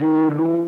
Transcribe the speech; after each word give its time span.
de 0.00 0.30
luz. 0.36 0.59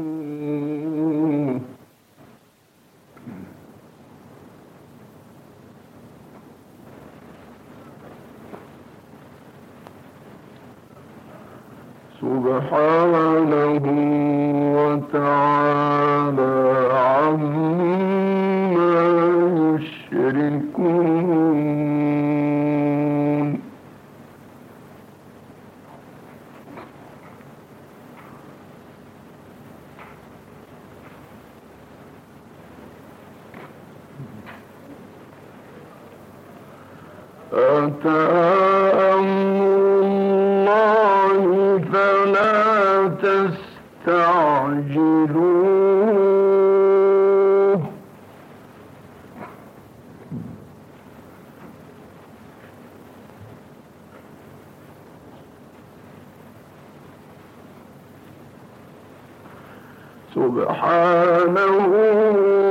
سبحانه 60.34 61.76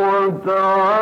وتعالى. 0.04 1.01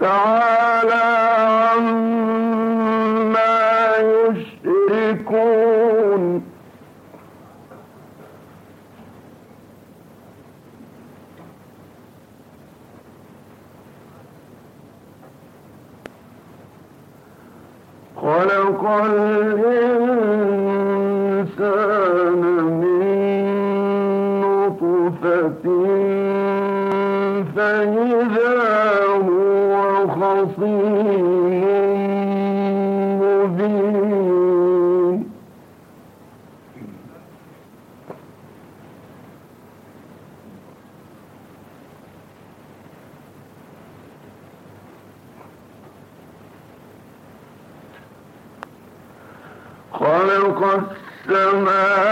تعالى 0.00 0.53
خلق 49.98 50.60
السماوات 50.64 52.03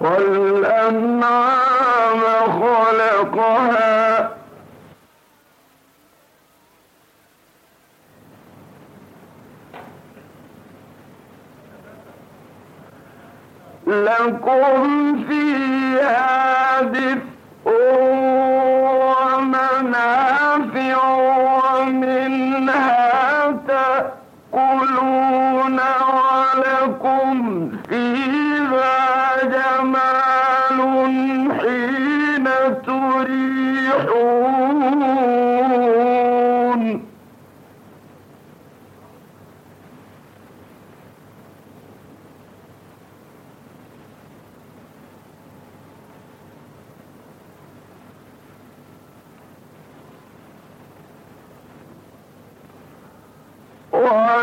والأنعام 0.00 1.40
خلقها. 2.60 4.30
لكم 13.86 15.24
فيها 15.28 16.82
دفء 16.82 17.29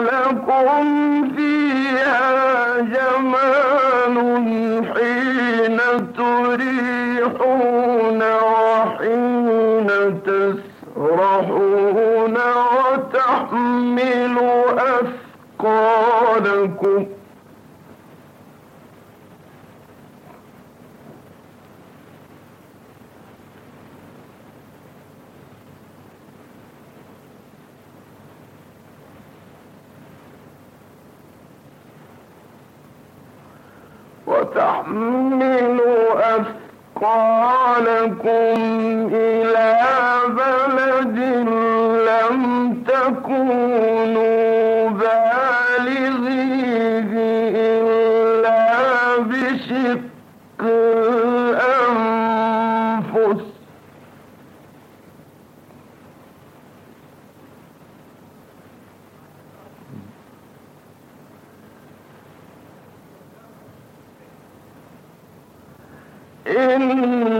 لكم 0.01 1.35
في 1.35 1.46
Hallelujah. 66.97 67.33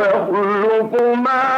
Eu 0.00 0.06
é 0.06 0.80
louco, 0.80 1.16
mas... 1.16 1.49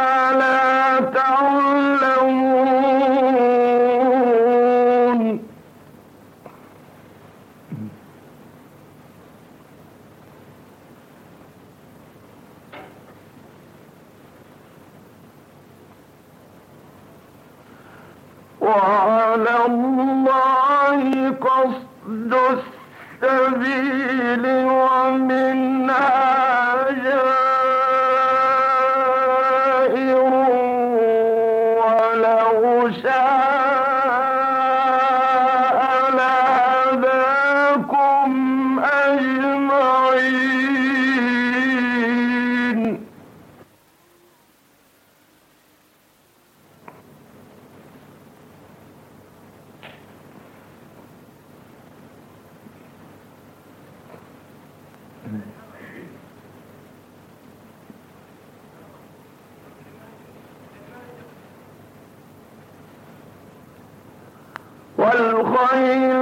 الخير. 65.15 66.12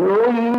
五 0.00 0.49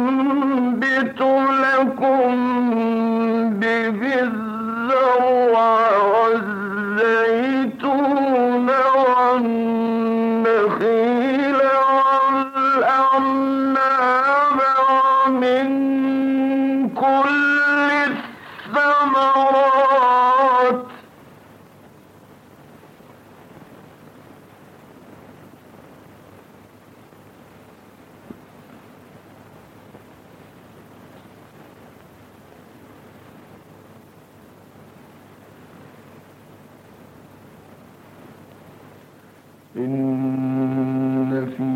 إن 39.85 41.47
في 41.57 41.69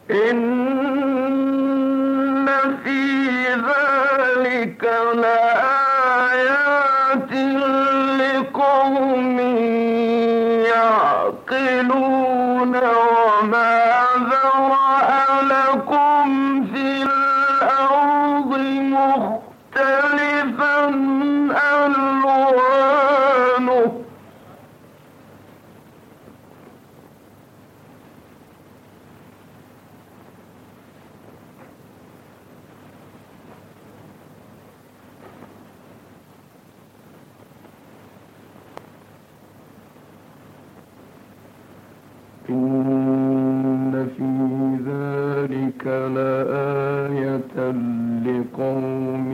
in 0.10 0.59
ذلك 45.50 45.88
لآية 45.88 47.72
لقوم 48.26 49.30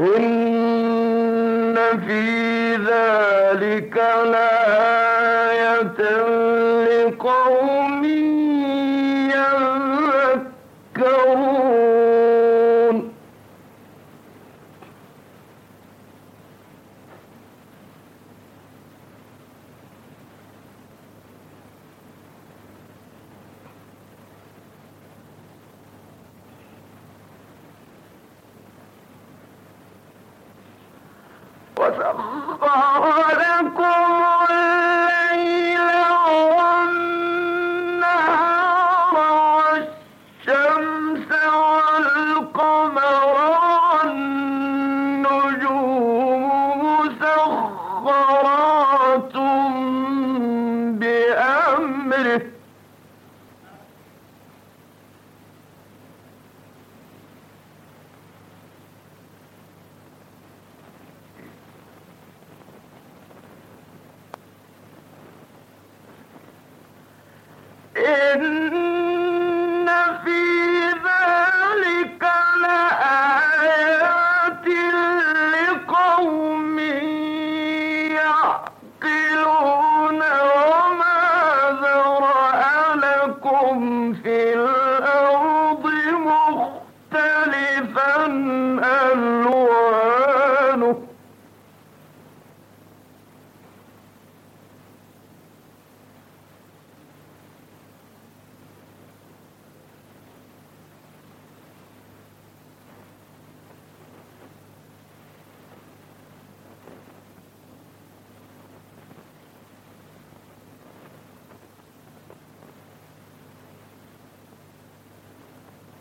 إن 0.00 0.39
وصبر 31.90 33.40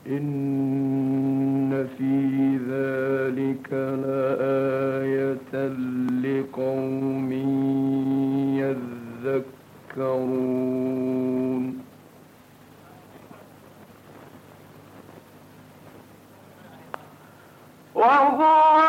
إن 0.10 1.88
في 1.98 2.58
ذلك 2.70 3.74
لآية 3.74 5.52
لقوم 6.24 7.32
يذكرون. 9.96 10.70
وهو 17.96 18.89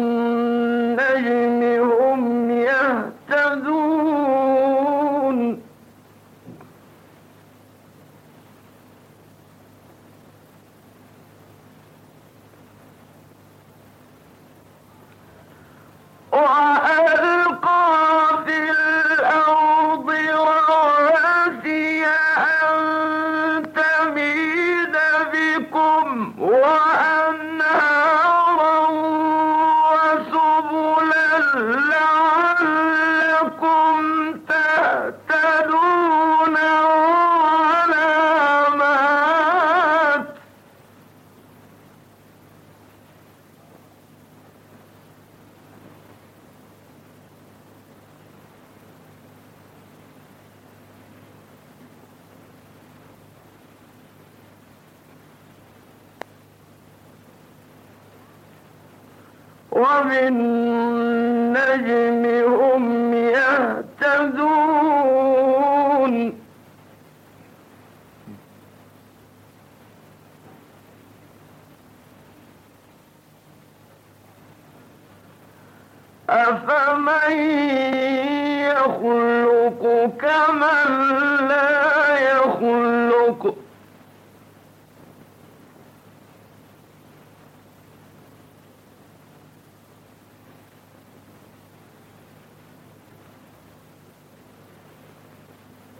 من 60.03 60.60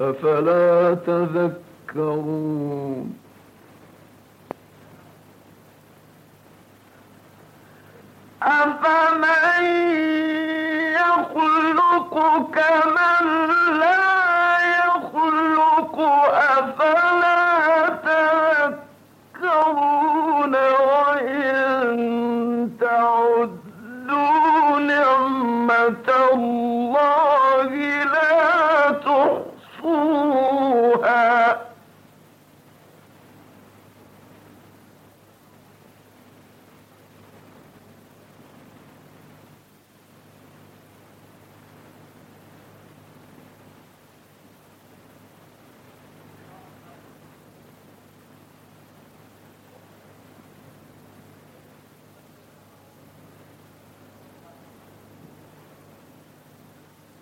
أفلا 0.02 0.94
تذكرون 0.94 1.62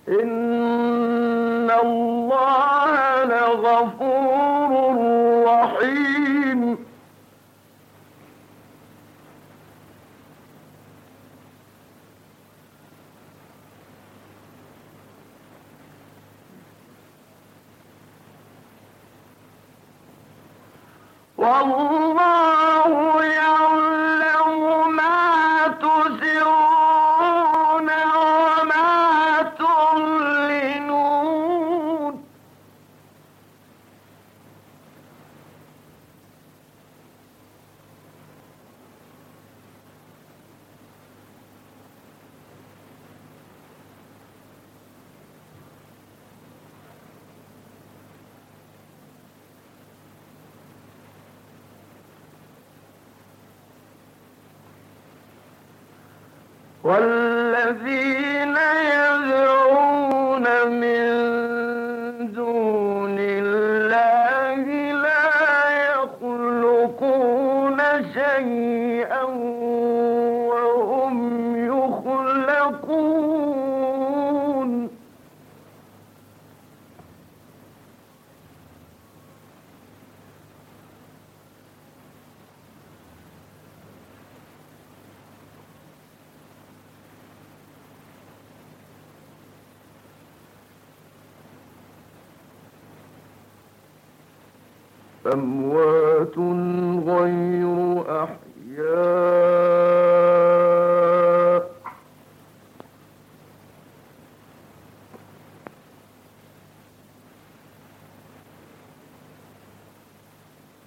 إن 0.10 0.69
والذين 56.90 58.58
أموات 95.34 96.38
غير 97.08 98.04
أحياء. 98.24 98.40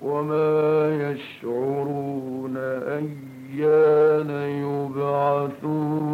وما 0.03 1.11
يشعرون 1.11 2.57
أيان 2.57 4.31
يبعثون. 4.31 6.12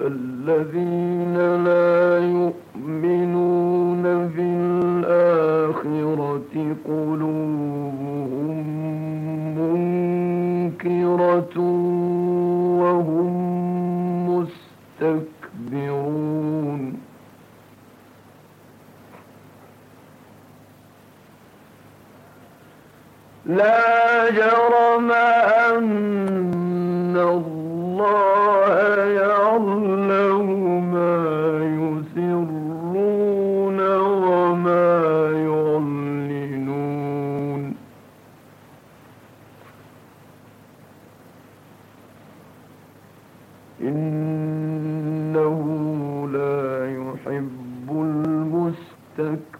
الذين 0.00 1.36
لا 1.64 1.87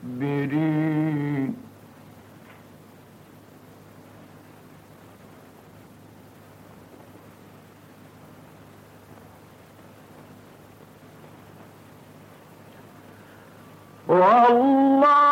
المستكبرين 0.09 1.55
والله 14.09 15.28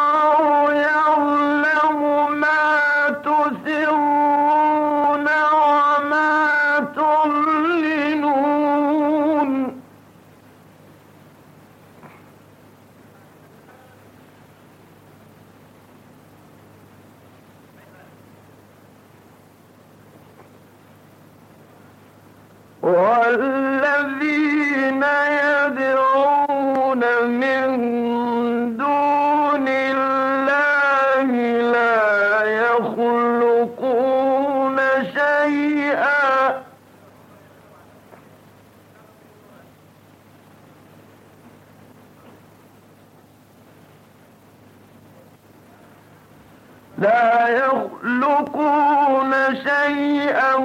لا 46.98 47.48
يخلقون 47.48 49.32
شيئا 49.56 50.56